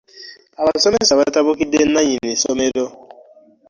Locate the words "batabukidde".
1.19-1.77